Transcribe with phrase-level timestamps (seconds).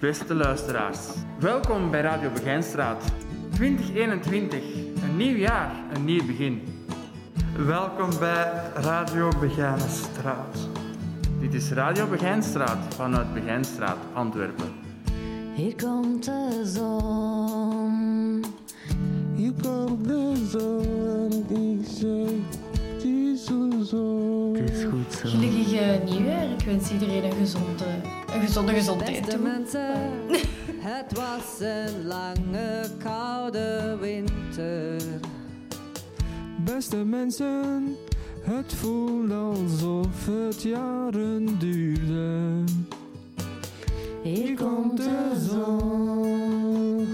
[0.00, 0.98] Beste luisteraars,
[1.38, 3.04] welkom bij Radio Begijnstraat.
[3.52, 4.62] 2021,
[5.02, 6.62] een nieuw jaar, een nieuw begin.
[7.66, 10.68] Welkom bij Radio Begijnstraat.
[11.40, 14.72] Dit is Radio Begijnstraat vanuit Begijnstraat, Antwerpen.
[15.54, 18.44] Hier komt de zon.
[19.34, 22.59] Hier komt de zon, ik zeg,
[23.40, 24.52] het is zo zo.
[24.54, 25.28] Het is goed zo.
[25.28, 26.50] Gelukkig nieuwjaar.
[26.50, 27.84] Ik wens iedereen een gezonde,
[28.34, 29.94] een gezonde gezondheid Beste mensen,
[30.90, 35.02] het was een lange koude winter.
[36.64, 37.96] Beste mensen,
[38.40, 42.64] het voelt alsof het jaren duurde.
[44.22, 47.08] Hier komt de zon.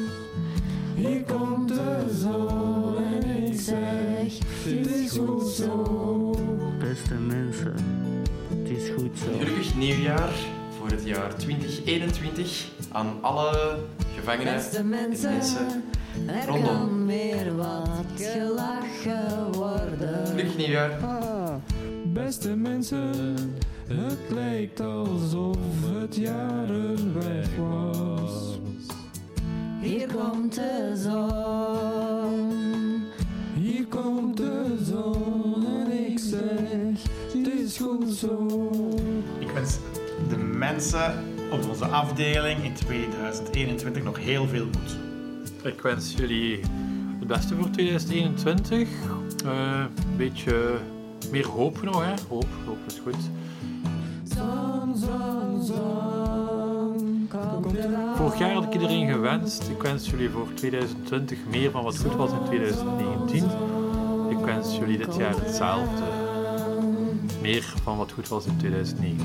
[0.94, 2.75] Hier komt de zon
[5.16, 6.34] is goed zo.
[6.78, 7.74] Beste mensen,
[8.48, 9.38] het is goed zo.
[9.38, 10.32] Gelukkig nieuwjaar
[10.78, 13.78] voor het jaar 2021 aan alle
[14.14, 15.84] gevangenen Beste en mensen, mensen.
[16.26, 16.64] er rondom.
[16.64, 20.26] kan weer wat gelachen worden.
[20.26, 20.90] Gelukkig nieuwjaar.
[21.04, 21.54] Ah,
[22.04, 23.36] beste mensen,
[23.88, 25.56] het lijkt alsof
[26.00, 28.58] het jaren weg was.
[29.80, 32.05] Hier komt de zon.
[33.88, 38.46] Komt de zon en ik zeg, het is goed zo.
[39.38, 39.78] Ik wens
[40.28, 44.96] de mensen op onze afdeling in 2021 nog heel veel moed.
[45.62, 46.60] Ik wens jullie
[47.18, 48.88] het beste voor 2021.
[49.44, 50.78] Eh, een beetje
[51.30, 52.14] meer hoop nog, hè?
[52.28, 53.30] Hoop, hoop is goed.
[54.24, 56.15] Zon, zon, zon.
[58.14, 59.68] Vorig jaar had ik iedereen gewenst.
[59.68, 63.44] Ik wens jullie voor 2020 meer van wat goed was in 2019.
[64.30, 66.02] Ik wens jullie dit jaar hetzelfde.
[67.40, 69.24] Meer van wat goed was in 2019.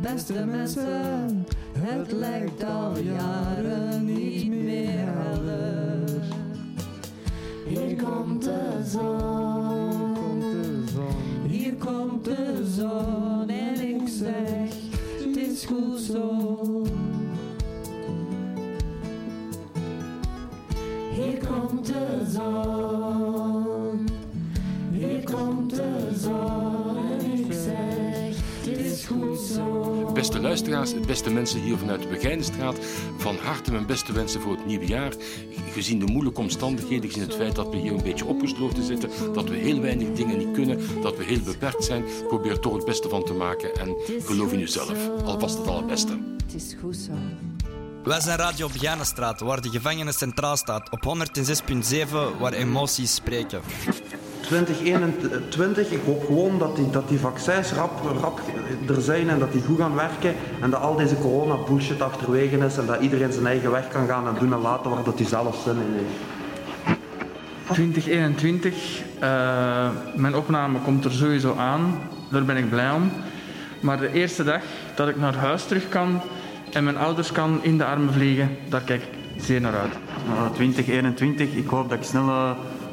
[0.00, 1.46] Beste mensen,
[1.78, 6.22] het lijkt al jaren niet meer helder.
[7.68, 10.42] Hier komt de zon,
[11.48, 14.74] Hier komt de zon en ik zeg,
[15.24, 16.86] het is goed zo.
[21.14, 23.01] hier komt de zon.
[30.14, 32.78] Beste luisteraars, beste mensen hier vanuit de Begijnenstraat,
[33.16, 35.12] van harte mijn beste wensen voor het nieuwe jaar.
[35.72, 39.48] Gezien de moeilijke omstandigheden, gezien het feit dat we hier een beetje opgesloten zitten, dat
[39.48, 42.84] we heel weinig dingen niet kunnen, dat we heel beperkt zijn, probeer er toch het
[42.84, 45.10] beste van te maken en geloof in uzelf.
[45.24, 46.18] Alvast het allerbeste.
[46.44, 47.12] Het is goed zo.
[48.04, 51.16] Wij zijn Radio Begijnenstraat, waar de gevangenen centraal staat, op
[52.06, 53.60] 106.7, waar emoties spreken.
[54.42, 58.40] 2021, ik hoop gewoon dat die, dat die vaccins rap, rap
[58.88, 62.56] er zijn en dat die goed gaan werken en dat al deze corona bullshit achterwege
[62.56, 65.18] is en dat iedereen zijn eigen weg kan gaan en doen en laten waar dat
[65.18, 66.40] hij zelf zin in heeft.
[67.72, 71.98] 2021, eh, mijn opname komt er sowieso aan,
[72.30, 73.10] daar ben ik blij om.
[73.80, 74.62] Maar de eerste dag
[74.94, 76.20] dat ik naar huis terug kan
[76.72, 79.92] en mijn ouders kan in de armen vliegen, daar kijk ik zeer naar uit.
[80.54, 82.50] 2021, ik hoop dat ik snel eh,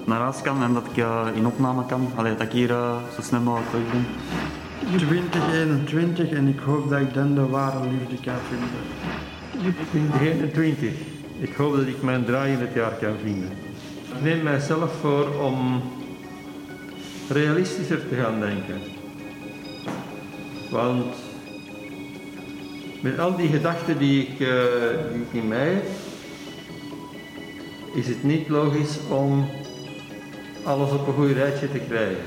[0.10, 2.12] naar huis kan en dat ik eh, in opname kan.
[2.16, 4.06] Allee, dat ik hier eh, zo snel mogelijk terug ben.
[4.98, 9.80] 2021 en ik hoop dat ik dan de ware liefde kan vinden.
[9.90, 10.90] 2021.
[11.40, 13.50] Ik hoop dat ik mijn draai in het jaar kan vinden.
[14.16, 15.82] Ik neem mijzelf voor om
[17.30, 18.82] realistischer te gaan denken.
[20.72, 21.16] Want
[23.02, 24.48] met al die gedachten die ik, eh,
[25.14, 25.86] die ik in mij heb,
[27.94, 29.50] is het niet logisch om
[30.64, 32.24] alles op een goed rijtje te krijgen.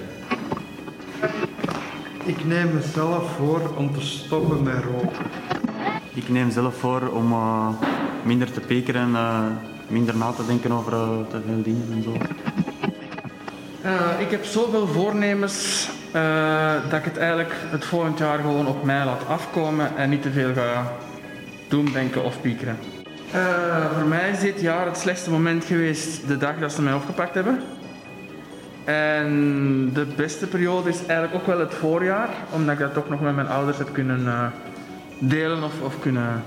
[2.25, 5.27] Ik neem mezelf voor om te stoppen met roken.
[6.15, 7.69] Ik neem zelf voor om eh,
[8.23, 9.45] minder te pekeren en eh,
[9.89, 12.13] minder na te denken over eh, te veel dingen en zo.
[13.83, 18.85] Eh, ik heb zoveel voornemens eh, dat ik het eigenlijk het volgend jaar gewoon op
[18.85, 20.93] mij laat afkomen en niet te veel ga
[21.69, 22.79] doen, denken of piekeren.
[23.33, 26.93] Eh, voor mij is dit jaar het slechtste moment geweest de dag dat ze mij
[26.93, 27.61] opgepakt hebben.
[28.85, 33.21] En de beste periode is eigenlijk ook wel het voorjaar, omdat ik dat toch nog
[33.21, 34.47] met mijn ouders heb kunnen, eh,
[35.19, 36.43] delen of, of kunnen...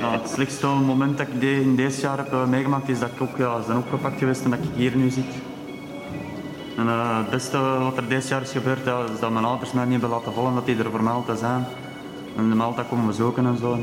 [0.00, 3.08] Ja, het slechtste moment dat ik de- in deze jaar heb eh, meegemaakt is dat
[3.14, 5.24] ik ook ja, ben opgepakt geweest en dat ik hier nu zit.
[6.76, 9.84] En eh, het beste wat er deze jaar is gebeurd, is dat mijn ouders mij
[9.84, 11.64] niet hebben laten vallen, dat die er voor altijd zijn.
[12.36, 13.78] En mij altijd komen bezoeken en zo.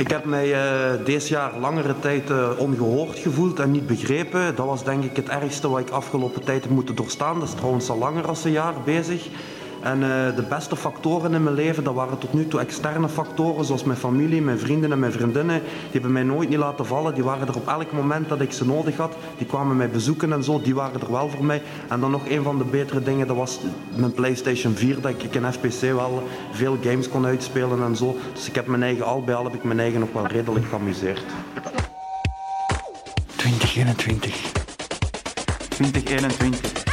[0.00, 4.56] Ik heb mij eh deze jaar langere tijd eh, ongehoord gevoeld en niet begrepen.
[4.56, 7.38] Dat was denk ik het ergste wat ik afgelopen tijd heb moeten doorstaan.
[7.38, 9.26] Dat is trouwens al langer dan een jaar bezig.
[9.82, 13.64] En eh, de beste factoren in mijn leven, dat waren tot nu toe externe factoren,
[13.64, 15.60] zoals mijn familie, mijn vrienden en mijn vriendinnen.
[15.62, 17.14] Die hebben mij nooit niet laten vallen.
[17.14, 19.16] Die waren er op elk moment dat ik ze nodig had.
[19.38, 20.60] Die kwamen mij bezoeken en zo.
[20.60, 21.62] Die waren er wel voor mij.
[21.88, 23.60] En dan nog een van de betere dingen, dat was
[23.94, 25.00] mijn PlayStation 4.
[25.00, 28.16] Dat ik in FPC wel veel games kon uitspelen en zo.
[28.32, 30.66] Dus ik heb mijn eigen, al bij al heb ik mijn eigen ook wel redelijk
[30.66, 31.22] geamuseerd.
[33.36, 34.52] 2021.
[35.68, 36.89] 2021.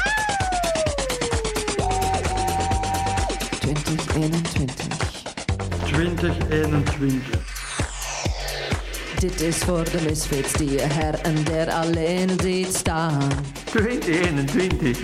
[3.74, 4.88] 2021.
[5.86, 7.22] 2021.
[9.20, 13.32] Dit is voor de misfits die je her en der alleen ziet staan.
[13.64, 14.98] 2021.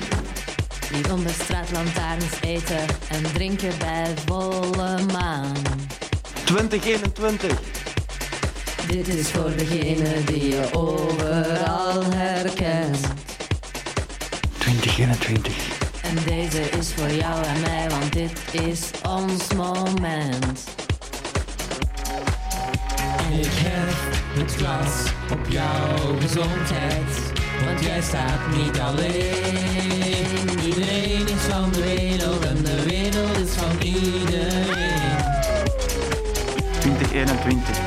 [0.92, 5.56] Die onder straatlantaarns eten en drinken bij volle maan.
[6.44, 7.60] 2021.
[8.88, 13.08] Dit is voor degene die je overal herkent.
[14.58, 15.73] 2021.
[16.16, 20.64] En deze is voor jou en mij, want dit is ons moment.
[22.98, 23.96] En ik heb
[24.40, 27.32] het glas op jouw gezondheid.
[27.66, 30.50] Want jij staat niet alleen.
[30.66, 35.18] Iedereen is van de wereld en de wereld is van iedereen.
[36.80, 37.83] 2021.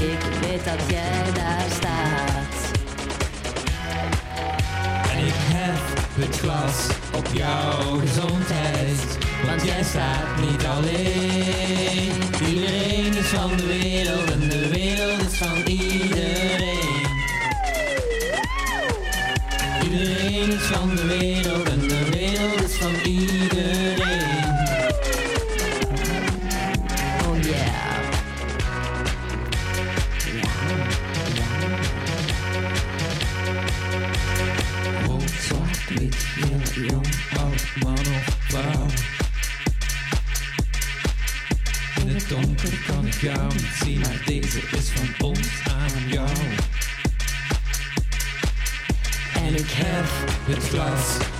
[0.00, 2.54] Ik weet dat jij daar staat.
[5.10, 5.80] En ik heb
[6.20, 9.18] het glas op jouw gezondheid.
[9.46, 12.12] Want jij staat niet alleen.
[12.48, 14.35] Iedereen is van de wereld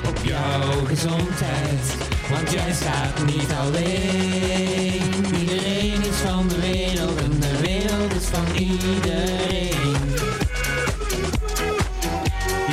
[0.09, 1.97] op jouw gezondheid,
[2.31, 5.25] want jij staat niet alleen.
[5.41, 9.97] Iedereen is van de wereld en de wereld is van iedereen.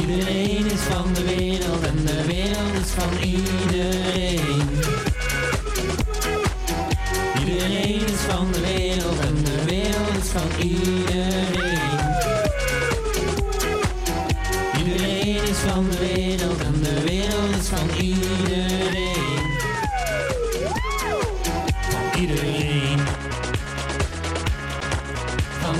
[0.02, 4.70] Iedereen is van de wereld en de wereld is van iedereen.
[7.40, 10.66] Iedereen is van de wereld en de wereld is van.
[10.66, 11.53] Iedereen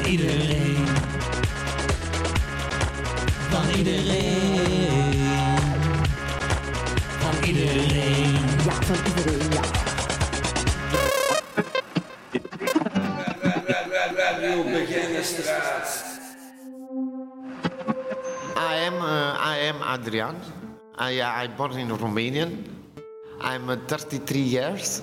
[0.04, 0.88] Van iedereen.
[3.50, 5.30] Van iedereen.
[7.20, 8.34] Van iedereen.
[8.66, 9.62] Ja, van iedereen, ja.
[18.56, 20.36] I am uh, I am Adrian.
[21.00, 22.66] I I born in Romanian.
[23.42, 25.02] I'm uh, 33 years.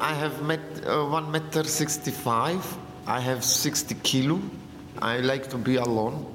[0.00, 2.83] I have met uh, one meter 65.
[3.06, 4.40] I have 60 kilo.
[5.00, 6.26] I like to be alone.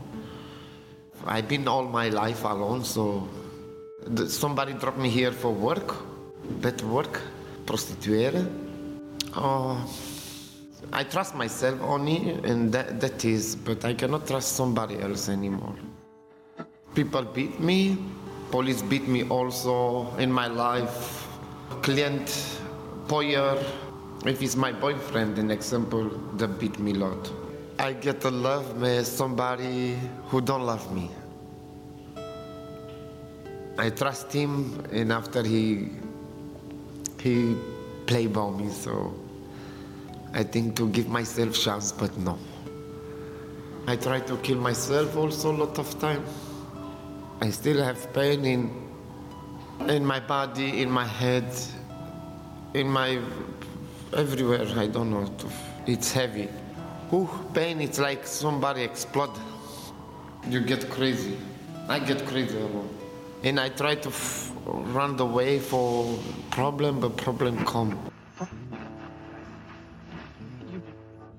[1.25, 3.27] I've been all my life alone, so
[4.27, 5.95] somebody dropped me here for work,
[6.61, 7.21] better work,
[7.65, 8.47] prostitueren.
[9.35, 9.77] Oh,
[10.93, 15.75] I trust myself only, and that, that is, but I cannot trust somebody else anymore.
[16.95, 17.97] People beat me,
[18.51, 21.27] police beat me also in my life.
[21.81, 22.27] Client,
[23.07, 23.57] poyer,
[24.25, 27.31] if it's my boyfriend, an example, that beat me a lot.
[27.77, 29.97] I get to love me somebody
[30.27, 31.09] who don't love me.
[33.77, 35.89] I trust him, and after he
[37.21, 37.55] he
[38.05, 39.13] play ball me, so
[40.33, 42.38] I think to give myself chance, but no.
[43.88, 46.25] I try to kill myself also a lot of time.
[47.41, 48.89] I still have pain in
[49.88, 51.47] in my body, in my head.
[52.73, 53.19] in my
[54.13, 54.67] everywhere.
[54.75, 55.29] I don't know.
[55.85, 56.49] It's heavy.
[57.13, 57.81] Ooh, pain.
[57.81, 59.31] It's like somebody explode.
[60.47, 61.37] You get crazy.
[61.87, 62.57] I get crazy.
[63.43, 66.17] And I try to f- run away for
[66.51, 67.97] problem, but problem come.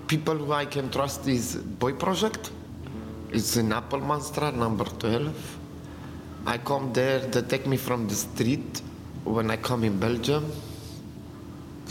[0.06, 2.50] People who I can trust is Boy Project.
[3.32, 5.58] It's in Appelmanstraat, number 12.
[6.46, 8.82] I come there, they take me from the street
[9.22, 10.50] when I come in Belgium.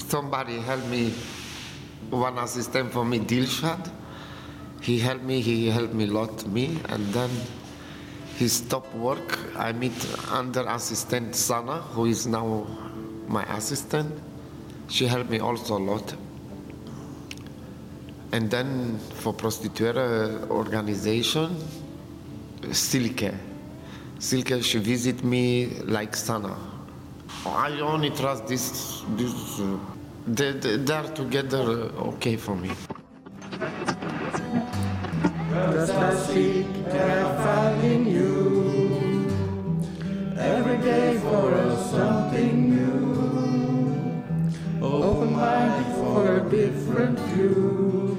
[0.07, 1.13] Somebody helped me,
[2.09, 3.91] one assistant for me, Dilshad.
[4.81, 7.29] He helped me, he helped me a lot, me, and then
[8.37, 9.37] he stopped work.
[9.57, 9.93] I meet
[10.31, 12.65] under assistant Sana, who is now
[13.27, 14.11] my assistant.
[14.87, 16.15] She helped me also a lot.
[18.31, 21.55] And then for prostituere uh, organization,
[22.71, 23.33] Silke.
[24.19, 26.78] Silke, she visit me like Sana.
[27.45, 29.77] I only trust this, this uh,
[30.27, 32.71] they, they, they're together uh, okay for me.
[35.51, 39.29] Just and I find in you
[40.37, 42.89] every day for us something new.
[44.81, 48.17] Open minded for a different view,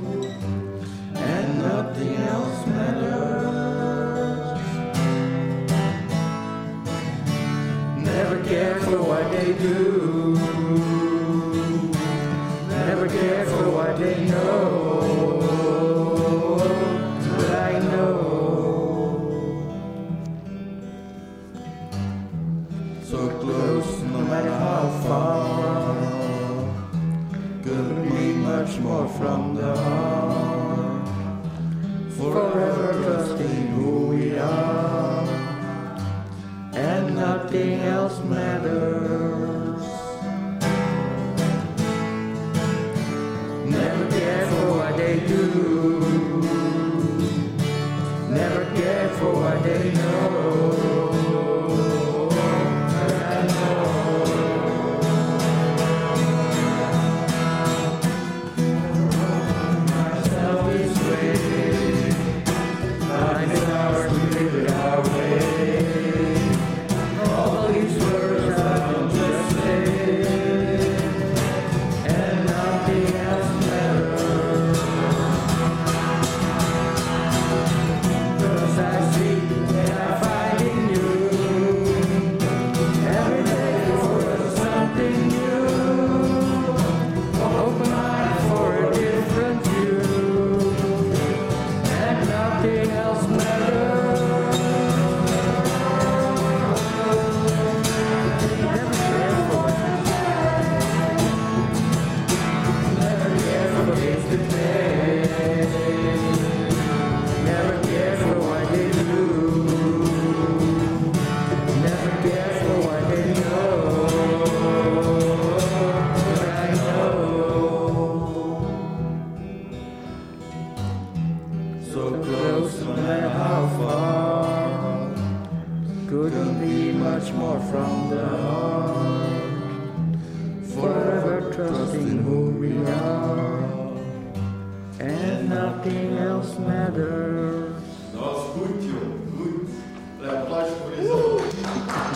[1.14, 2.99] and nothing else matters.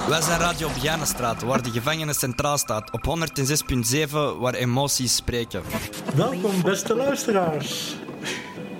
[0.08, 2.90] Wij zijn Radio Begijnenstraat, waar de gevangenis centraal staat.
[2.92, 3.16] Op
[4.06, 5.62] 106.7, waar emoties spreken.
[6.14, 7.96] Welkom, beste luisteraars,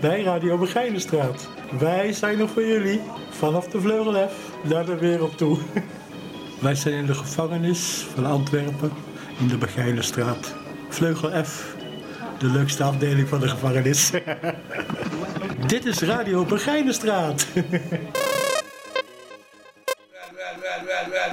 [0.01, 1.49] bij Radio Begijnenstraat.
[1.79, 4.33] Wij zijn er voor jullie, vanaf de Vleugel F
[4.69, 5.59] naar de wereld toe.
[6.64, 8.92] Wij zijn in de gevangenis van Antwerpen,
[9.38, 10.54] in de Begijnenstraat.
[10.88, 11.75] Vleugel F,
[12.38, 14.11] de leukste afdeling van de gevangenis.
[15.66, 17.47] Dit is Radio Begijnenstraat.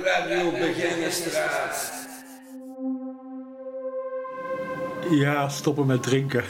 [0.04, 1.92] Radio Begijnenstraat.
[5.12, 6.44] Ja, stoppen met drinken.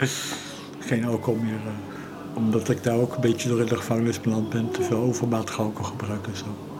[0.88, 1.52] Geen alcohol meer.
[1.52, 4.70] eh, omdat ik daar ook een beetje door in de gevangenis beland ben.
[4.70, 6.71] Te veel overmatig alcohol gebruiken en zo.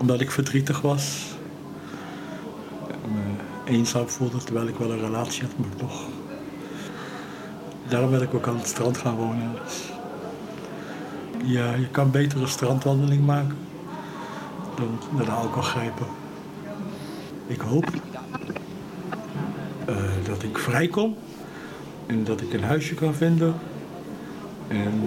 [0.00, 1.26] Omdat ik verdrietig was.
[3.12, 3.20] Me
[3.64, 6.08] eenzaam voelde terwijl ik wel een relatie had, maar toch.
[7.88, 9.50] Daarom ben ik ook aan het strand gaan wonen.
[11.44, 13.56] Ja, je kan beter een strandwandeling maken
[14.74, 16.06] dan naar de alcohol grijpen.
[17.46, 17.86] Ik hoop
[19.84, 21.16] eh, dat ik vrijkom
[22.06, 23.54] en dat ik een huisje kan vinden
[24.68, 25.02] en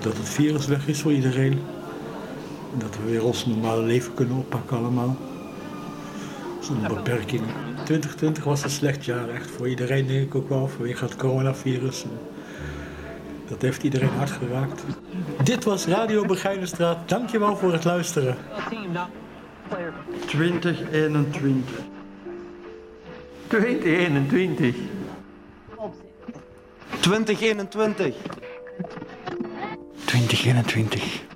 [0.00, 1.60] dat het virus weg is voor iedereen.
[2.78, 5.16] Dat we weer ons normale leven kunnen oppakken allemaal.
[6.60, 7.48] zonder beperkingen.
[7.84, 12.04] 2020 was een slecht jaar, echt voor iedereen denk ik ook wel, vanwege het coronavirus.
[13.48, 14.82] Dat heeft iedereen hard geraakt.
[15.42, 17.08] Dit was Radio Begijnenstraat.
[17.08, 18.36] Dankjewel voor het luisteren.
[20.26, 21.74] 2021.
[23.46, 24.74] 2021.
[27.00, 28.14] 2021.
[30.04, 31.29] 2021.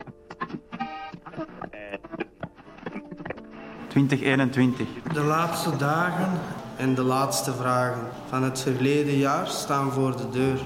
[3.94, 4.86] 2021.
[5.12, 6.30] De laatste dagen
[6.76, 10.58] en de laatste vragen van het verleden jaar staan voor de deur.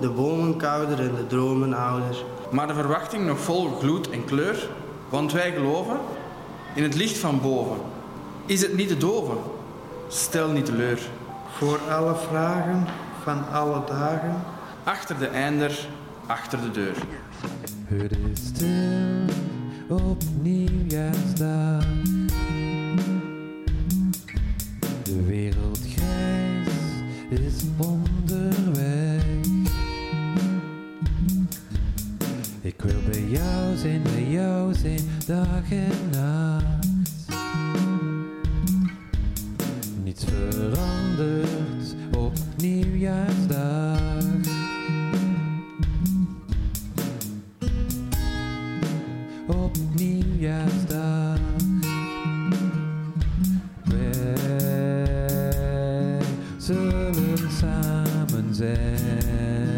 [0.00, 2.24] De bomen kouder en de dromen ouder.
[2.50, 4.68] Maar de verwachting nog vol gloed en kleur,
[5.08, 5.96] want wij geloven
[6.74, 7.76] in het licht van boven.
[8.46, 9.36] Is het niet te doven?
[10.08, 11.00] Stel niet teleur.
[11.56, 12.86] Voor alle vragen
[13.22, 14.42] van alle dagen.
[14.84, 15.86] Achter de einder,
[16.26, 16.96] achter de deur.
[17.86, 22.11] Het is stil op nieuwjaarsdag.
[35.62, 36.86] Dag en nacht.
[40.04, 44.00] Niets verandert op nieuwjaarsdag.
[49.46, 51.38] Op nieuwjaarsdag.
[53.84, 54.34] Wij
[56.58, 59.71] zullen samen zijn.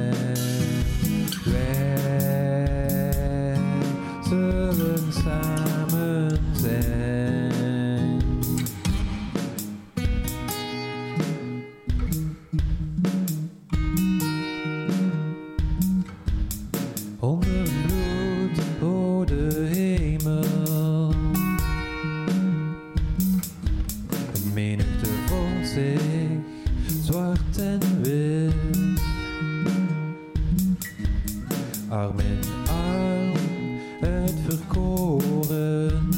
[34.06, 36.08] Uitverkoren.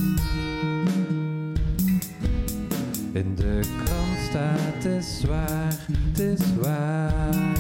[3.13, 7.55] In de krant staat, het is waar, het is waar.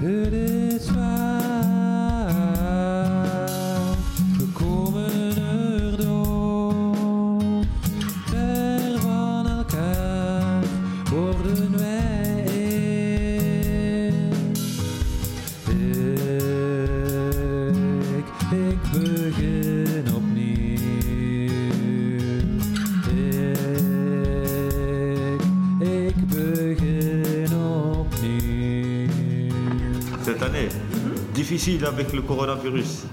[0.00, 1.45] Het is waar.
[30.38, 30.68] Cette année,
[31.32, 33.04] difficile avec le coronavirus.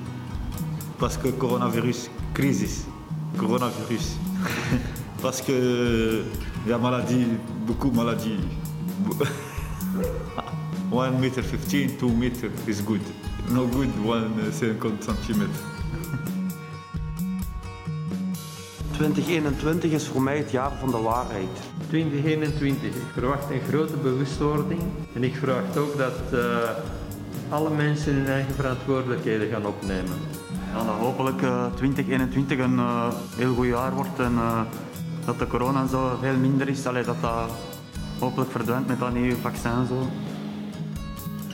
[0.99, 2.85] Parce que coronavirus, crise,
[3.37, 4.17] coronavirus.
[5.21, 6.21] Parce que
[6.65, 7.27] il y a maladie,
[7.65, 8.39] beaucoup de maladies.
[10.91, 12.99] 1 meter 15, 2 meter is good.
[13.49, 14.51] No good 1
[14.99, 15.47] centimeter.
[18.97, 21.49] 2021 is voor mij het jaar van de waarheid.
[21.87, 22.83] 2021.
[22.83, 24.81] Ik verwacht een grote bewustwording.
[25.13, 26.69] En ik verwacht ook dat eh,
[27.49, 30.17] alle mensen hun eigen verantwoordelijkheden gaan opnemen.
[30.73, 34.61] Ja, dat hopelijk eh, 2021 een eh, heel goed jaar wordt en eh,
[35.25, 36.85] dat de corona zo veel minder is.
[36.85, 37.51] Allee, dat dat
[38.19, 40.07] hopelijk verdwijnt met dat nieuwe vaccin en zo.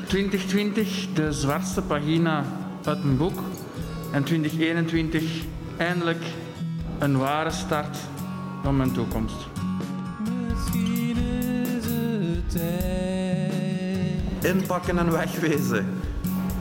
[0.07, 2.43] 2020, de zwartste pagina
[2.83, 3.39] uit mijn boek.
[4.11, 5.23] En 2021,
[5.77, 6.23] eindelijk
[6.99, 7.97] een ware start
[8.63, 9.48] van mijn toekomst.
[14.41, 15.87] Inpakken en wegwezen.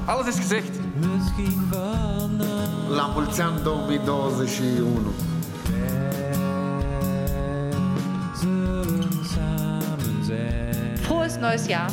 [0.05, 0.79] Alles is gezegd.
[0.95, 5.12] Misschien vanaf La mulți ani 2021.
[8.41, 10.99] zullen samen zijn.
[10.99, 11.91] Frohes neues Jahr.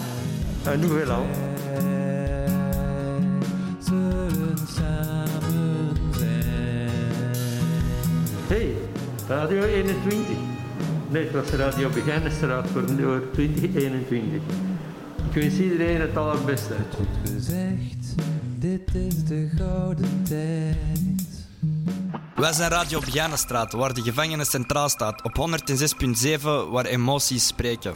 [3.79, 6.89] Zullen samen zijn.
[8.47, 8.75] Hey,
[9.27, 10.27] Radio 21.
[11.09, 14.41] Nee, het was Radio Begijnenstraat voor, voor 2021.
[15.35, 16.75] Ik wens iedereen het allerbeste.
[16.95, 18.15] Goed gezegd,
[18.59, 21.47] dit is de gouden tijd.
[22.35, 25.23] Wij zijn Radio Begijnenstraat, waar de gevangenis centraal staat.
[25.23, 25.47] Op
[26.37, 27.93] 106.7, waar emoties spreken.